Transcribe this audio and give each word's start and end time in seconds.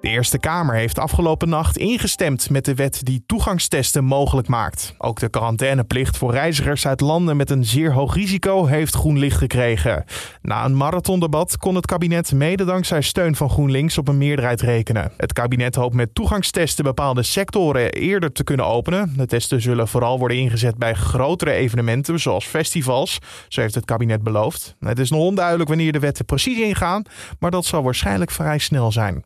De 0.00 0.08
Eerste 0.08 0.38
Kamer 0.38 0.74
heeft 0.74 0.98
afgelopen 0.98 1.48
nacht 1.48 1.76
ingestemd 1.76 2.50
met 2.50 2.64
de 2.64 2.74
wet 2.74 3.04
die 3.04 3.22
toegangstesten 3.26 4.04
mogelijk 4.04 4.48
maakt. 4.48 4.94
Ook 4.98 5.20
de 5.20 5.28
quarantaineplicht 5.28 6.16
voor 6.16 6.32
reizigers 6.32 6.86
uit 6.86 7.00
landen 7.00 7.36
met 7.36 7.50
een 7.50 7.64
zeer 7.64 7.92
hoog 7.92 8.14
risico 8.14 8.66
heeft 8.66 8.94
groen 8.94 9.18
licht 9.18 9.36
gekregen. 9.36 10.04
Na 10.42 10.64
een 10.64 10.76
marathondebat 10.76 11.56
kon 11.56 11.74
het 11.74 11.86
kabinet 11.86 12.32
mede 12.32 12.64
dankzij 12.64 13.00
steun 13.00 13.36
van 13.36 13.50
GroenLinks 13.50 13.98
op 13.98 14.08
een 14.08 14.18
meerderheid 14.18 14.60
rekenen. 14.60 15.12
Het 15.16 15.32
kabinet 15.32 15.74
hoopt 15.74 15.94
met 15.94 16.14
toegangstesten 16.14 16.84
bepaalde 16.84 17.22
sectoren 17.22 17.92
eerder 17.92 18.32
te 18.32 18.44
kunnen 18.44 18.66
openen. 18.66 19.12
De 19.16 19.26
testen 19.26 19.62
zullen 19.62 19.88
vooral 19.88 20.18
worden 20.18 20.36
ingezet 20.36 20.76
bij 20.76 20.94
grotere 20.94 21.52
evenementen 21.52 22.20
zoals 22.20 22.44
festivals, 22.44 23.18
zo 23.48 23.60
heeft 23.60 23.74
het 23.74 23.84
kabinet 23.84 24.22
beloofd. 24.22 24.76
Het 24.78 24.98
is 24.98 25.10
nog 25.10 25.20
onduidelijk 25.20 25.68
wanneer 25.68 25.92
de 25.92 25.98
wetten 25.98 26.24
precies 26.24 26.58
ingaan, 26.58 27.02
maar 27.38 27.50
dat 27.50 27.64
zal 27.64 27.82
waarschijnlijk 27.82 28.30
vrij 28.30 28.58
snel 28.58 28.92
zijn. 28.92 29.24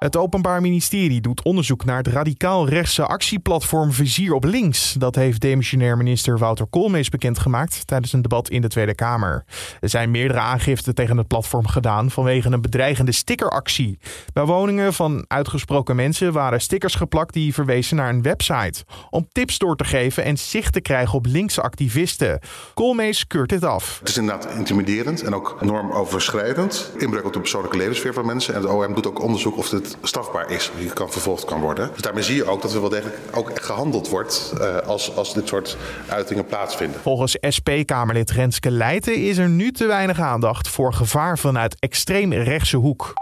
Het 0.00 0.16
Openbaar 0.16 0.60
Ministerie 0.60 1.20
doet 1.20 1.42
onderzoek 1.42 1.84
naar 1.84 1.96
het 1.96 2.06
radicaal-rechtse 2.06 3.06
actieplatform 3.06 3.92
Vizier 3.92 4.32
op 4.32 4.44
Links. 4.44 4.92
Dat 4.92 5.14
heeft 5.14 5.40
demissionair 5.40 5.96
minister 5.96 6.38
Wouter 6.38 6.66
Koolmees 6.66 7.08
bekendgemaakt 7.08 7.86
tijdens 7.86 8.12
een 8.12 8.22
debat 8.22 8.48
in 8.48 8.60
de 8.60 8.68
Tweede 8.68 8.94
Kamer. 8.94 9.44
Er 9.80 9.88
zijn 9.88 10.10
meerdere 10.10 10.40
aangiften 10.40 10.94
tegen 10.94 11.16
het 11.16 11.26
platform 11.26 11.66
gedaan 11.66 12.10
vanwege 12.10 12.50
een 12.50 12.60
bedreigende 12.60 13.12
stickeractie. 13.12 13.98
Bij 14.32 14.44
woningen 14.44 14.92
van 14.92 15.24
uitgesproken 15.28 15.96
mensen 15.96 16.32
waren 16.32 16.60
stickers 16.60 16.94
geplakt 16.94 17.34
die 17.34 17.54
verwezen 17.54 17.96
naar 17.96 18.08
een 18.08 18.22
website. 18.22 18.84
Om 19.10 19.28
tips 19.32 19.58
door 19.58 19.76
te 19.76 19.84
geven 19.84 20.24
en 20.24 20.38
zicht 20.38 20.72
te 20.72 20.80
krijgen 20.80 21.14
op 21.14 21.26
linkse 21.26 21.62
activisten. 21.62 22.40
Koolmees 22.74 23.26
keurt 23.26 23.48
dit 23.48 23.64
af. 23.64 23.98
Het 23.98 24.08
is 24.08 24.16
inderdaad 24.16 24.54
intimiderend 24.54 25.22
en 25.22 25.34
ook 25.34 25.56
normoverschrijdend. 25.60 26.92
Inbreuk 26.98 27.24
op 27.26 27.32
de 27.32 27.40
persoonlijke 27.40 27.76
levensfeer 27.76 28.14
van 28.14 28.26
mensen. 28.26 28.54
En 28.54 28.60
het 28.60 28.70
OM 28.70 28.94
doet 28.94 29.06
ook 29.06 29.22
onderzoek 29.22 29.56
of 29.56 29.68
dit 29.68 29.88
strafbaar 30.02 30.50
is, 30.50 30.70
die 30.78 30.92
kan 30.92 31.10
vervolgd 31.10 31.44
kan 31.44 31.60
worden. 31.60 31.90
Dus 31.92 32.02
daarmee 32.02 32.22
zie 32.22 32.36
je 32.36 32.44
ook 32.44 32.62
dat 32.62 32.74
er 32.74 32.80
wel 32.80 32.88
degelijk 32.88 33.18
ook 33.32 33.62
gehandeld 33.62 34.08
wordt 34.08 34.52
uh, 34.58 34.76
als, 34.76 35.16
als 35.16 35.34
dit 35.34 35.48
soort 35.48 35.76
uitingen 36.08 36.46
plaatsvinden. 36.46 37.00
Volgens 37.00 37.36
SP-Kamerlid 37.40 38.30
Renske 38.30 38.70
Leijten 38.70 39.14
is 39.14 39.38
er 39.38 39.48
nu 39.48 39.72
te 39.72 39.86
weinig 39.86 40.20
aandacht 40.20 40.68
voor 40.68 40.92
gevaar 40.92 41.38
vanuit 41.38 41.76
extreem 41.78 42.32
rechtse 42.32 42.76
hoek. 42.76 43.12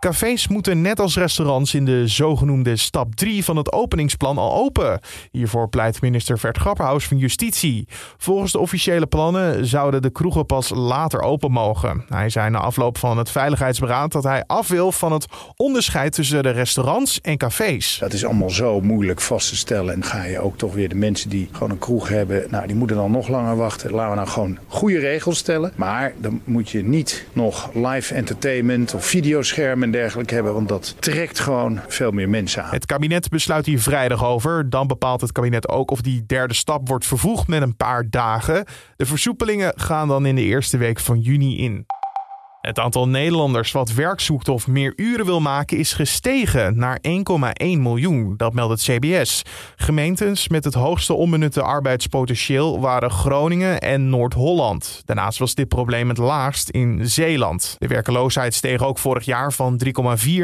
Cafés 0.00 0.48
moeten 0.48 0.80
net 0.80 1.00
als 1.00 1.16
restaurants 1.16 1.74
in 1.74 1.84
de 1.84 2.08
zogenoemde 2.08 2.76
stap 2.76 3.14
3 3.14 3.44
van 3.44 3.56
het 3.56 3.72
openingsplan 3.72 4.38
al 4.38 4.54
open. 4.54 5.00
Hiervoor 5.30 5.68
pleit 5.68 6.00
minister 6.00 6.38
Vert 6.38 6.58
Grapperhaus 6.58 7.06
van 7.06 7.16
Justitie. 7.16 7.88
Volgens 8.16 8.52
de 8.52 8.58
officiële 8.58 9.06
plannen 9.06 9.66
zouden 9.66 10.02
de 10.02 10.10
kroegen 10.10 10.46
pas 10.46 10.68
later 10.68 11.20
open 11.20 11.50
mogen. 11.50 12.04
Hij 12.08 12.28
zei 12.28 12.50
na 12.50 12.58
afloop 12.58 12.98
van 12.98 13.18
het 13.18 13.30
Veiligheidsberaad 13.30 14.12
dat 14.12 14.22
hij 14.22 14.44
af 14.46 14.68
wil 14.68 14.92
van 14.92 15.12
het 15.12 15.26
onderscheid 15.56 16.12
tussen 16.12 16.42
de 16.42 16.50
restaurants 16.50 17.20
en 17.20 17.36
cafés. 17.36 17.96
Dat 18.00 18.12
is 18.12 18.24
allemaal 18.24 18.50
zo 18.50 18.80
moeilijk 18.80 19.20
vast 19.20 19.48
te 19.48 19.56
stellen. 19.56 19.94
En 19.94 20.04
ga 20.04 20.24
je 20.24 20.38
ook 20.38 20.58
toch 20.58 20.74
weer 20.74 20.88
de 20.88 20.94
mensen 20.94 21.30
die 21.30 21.48
gewoon 21.52 21.70
een 21.70 21.78
kroeg 21.78 22.08
hebben, 22.08 22.44
nou 22.50 22.66
die 22.66 22.76
moeten 22.76 22.96
dan 22.96 23.10
nog 23.10 23.28
langer 23.28 23.56
wachten. 23.56 23.90
Laten 23.90 24.10
we 24.10 24.16
nou 24.16 24.28
gewoon 24.28 24.58
goede 24.66 24.98
regels 24.98 25.38
stellen. 25.38 25.72
Maar 25.74 26.12
dan 26.18 26.40
moet 26.44 26.70
je 26.70 26.82
niet 26.82 27.26
nog 27.32 27.70
live 27.74 28.14
entertainment 28.14 28.94
of 28.94 29.04
videoschermen 29.04 29.89
dergelijke 29.90 30.34
hebben. 30.34 30.54
Want 30.54 30.68
dat 30.68 30.94
trekt 30.98 31.38
gewoon 31.38 31.80
veel 31.88 32.10
meer 32.10 32.28
mensen 32.28 32.64
aan. 32.64 32.70
Het 32.70 32.86
kabinet 32.86 33.28
besluit 33.28 33.66
hier 33.66 33.80
vrijdag 33.80 34.24
over. 34.24 34.70
Dan 34.70 34.86
bepaalt 34.86 35.20
het 35.20 35.32
kabinet 35.32 35.68
ook 35.68 35.90
of 35.90 36.00
die 36.00 36.26
derde 36.26 36.54
stap 36.54 36.88
wordt 36.88 37.06
vervoegd 37.06 37.48
met 37.48 37.62
een 37.62 37.76
paar 37.76 38.10
dagen. 38.10 38.64
De 38.96 39.06
versoepelingen 39.06 39.72
gaan 39.76 40.08
dan 40.08 40.26
in 40.26 40.34
de 40.34 40.42
eerste 40.42 40.76
week 40.76 41.00
van 41.00 41.20
juni 41.20 41.58
in. 41.58 41.86
Het 42.60 42.78
aantal 42.78 43.08
Nederlanders 43.08 43.72
wat 43.72 43.92
werk 43.92 44.20
zoekt 44.20 44.48
of 44.48 44.66
meer 44.66 44.92
uren 44.96 45.26
wil 45.26 45.40
maken 45.40 45.76
is 45.76 45.92
gestegen 45.92 46.78
naar 46.78 46.98
1,1 47.08 47.12
miljoen. 47.58 48.34
Dat 48.36 48.52
meldt 48.52 48.72
het 48.72 48.82
CBS. 48.82 49.42
Gemeentes 49.76 50.48
met 50.48 50.64
het 50.64 50.74
hoogste 50.74 51.14
onbenutte 51.14 51.62
arbeidspotentieel 51.62 52.80
waren 52.80 53.10
Groningen 53.10 53.80
en 53.80 54.08
Noord-Holland. 54.08 55.02
Daarnaast 55.04 55.38
was 55.38 55.54
dit 55.54 55.68
probleem 55.68 56.08
het 56.08 56.18
laagst 56.18 56.68
in 56.68 57.08
Zeeland. 57.08 57.76
De 57.78 57.86
werkeloosheid 57.86 58.54
steeg 58.54 58.82
ook 58.82 58.98
vorig 58.98 59.24
jaar 59.24 59.52
van 59.52 59.80
3,4 59.84 59.92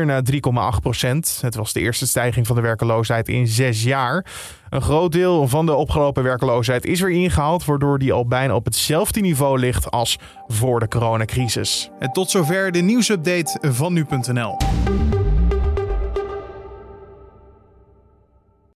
naar 0.04 0.22
3,8 0.32 0.40
procent. 0.82 1.38
Het 1.40 1.54
was 1.54 1.72
de 1.72 1.80
eerste 1.80 2.06
stijging 2.06 2.46
van 2.46 2.56
de 2.56 2.62
werkeloosheid 2.62 3.28
in 3.28 3.46
zes 3.46 3.82
jaar. 3.82 4.24
Een 4.70 4.82
groot 4.82 5.12
deel 5.12 5.48
van 5.48 5.66
de 5.66 5.74
opgelopen 5.74 6.22
werkloosheid 6.22 6.84
is 6.84 7.00
weer 7.00 7.10
ingehaald, 7.10 7.64
waardoor 7.64 7.98
die 7.98 8.12
al 8.12 8.26
bijna 8.26 8.54
op 8.54 8.64
hetzelfde 8.64 9.20
niveau 9.20 9.58
ligt 9.58 9.90
als 9.90 10.18
voor 10.46 10.80
de 10.80 10.88
coronacrisis. 10.88 11.90
En 11.98 12.12
tot 12.12 12.30
zover 12.30 12.72
de 12.72 12.80
nieuwsupdate 12.80 13.58
van 13.62 13.92
nu.nl. 13.92 14.56